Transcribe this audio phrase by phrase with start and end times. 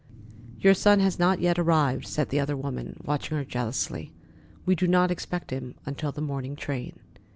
[0.59, 4.11] "Your son has not yet arrived," said the other woman, watching her jealously.
[4.65, 6.99] "We do not expect him until the morning train."